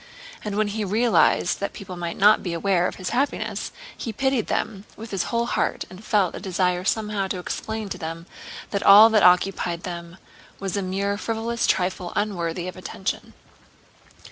[0.43, 4.47] And when he realized that people might not be aware of his happiness, he pitied
[4.47, 8.25] them with his whole heart and felt a desire somehow to explain to them
[8.71, 10.17] that all that occupied them
[10.59, 13.33] was a mere frivolous trifle unworthy of attention.